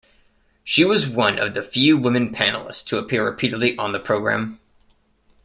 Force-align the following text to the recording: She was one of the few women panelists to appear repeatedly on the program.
She 0.63 0.83
was 0.83 1.07
one 1.07 1.37
of 1.37 1.53
the 1.53 1.61
few 1.61 1.95
women 1.95 2.33
panelists 2.33 2.83
to 2.87 2.97
appear 2.97 3.23
repeatedly 3.23 3.77
on 3.77 3.91
the 3.91 3.99
program. 3.99 4.59